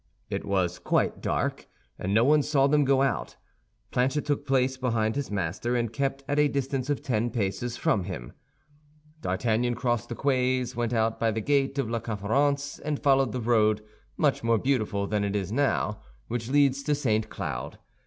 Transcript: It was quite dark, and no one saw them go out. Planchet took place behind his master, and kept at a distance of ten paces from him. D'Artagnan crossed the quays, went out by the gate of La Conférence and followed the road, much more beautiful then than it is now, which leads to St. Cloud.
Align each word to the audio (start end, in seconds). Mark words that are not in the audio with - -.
It 0.31 0.43
was 0.45 0.79
quite 0.79 1.21
dark, 1.21 1.67
and 1.99 2.11
no 2.11 2.23
one 2.23 2.41
saw 2.41 2.65
them 2.65 2.85
go 2.85 3.03
out. 3.03 3.35
Planchet 3.91 4.25
took 4.25 4.47
place 4.47 4.75
behind 4.75 5.15
his 5.15 5.29
master, 5.29 5.75
and 5.75 5.93
kept 5.93 6.23
at 6.27 6.39
a 6.39 6.47
distance 6.47 6.89
of 6.89 7.03
ten 7.03 7.29
paces 7.29 7.77
from 7.77 8.05
him. 8.05 8.33
D'Artagnan 9.21 9.75
crossed 9.75 10.09
the 10.09 10.15
quays, 10.15 10.75
went 10.75 10.91
out 10.91 11.19
by 11.19 11.29
the 11.29 11.39
gate 11.39 11.77
of 11.77 11.87
La 11.87 11.99
Conférence 11.99 12.79
and 12.83 12.97
followed 12.99 13.31
the 13.31 13.41
road, 13.41 13.83
much 14.17 14.43
more 14.43 14.57
beautiful 14.57 15.05
then 15.05 15.21
than 15.21 15.35
it 15.35 15.37
is 15.37 15.51
now, 15.51 15.99
which 16.27 16.49
leads 16.49 16.81
to 16.81 16.95
St. 16.95 17.29
Cloud. 17.29 17.77